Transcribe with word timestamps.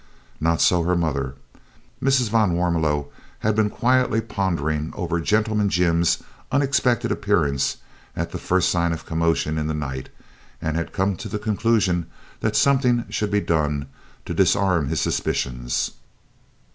Not 0.39 0.61
so 0.61 0.81
her 0.81 0.95
mother. 0.95 1.35
Mrs. 2.01 2.29
van 2.31 2.53
Warmelo 2.53 3.09
had 3.41 3.55
been 3.55 3.69
quietly 3.69 4.19
pondering 4.19 4.91
over 4.95 5.19
"Gentleman 5.21 5.69
Jim's" 5.69 6.23
unexpected 6.51 7.11
appearance 7.11 7.77
at 8.15 8.31
the 8.31 8.39
first 8.39 8.69
sign 8.69 8.93
of 8.93 9.05
commotion 9.05 9.59
in 9.59 9.67
the 9.67 9.75
night 9.75 10.09
and 10.59 10.75
had 10.75 10.91
come 10.91 11.15
to 11.17 11.29
the 11.29 11.37
conclusion 11.37 12.07
that 12.39 12.55
something 12.55 13.05
should 13.09 13.29
be 13.29 13.41
done 13.41 13.85
to 14.25 14.33
disarm 14.33 14.87
his 14.87 14.99
suspicions. 14.99 15.91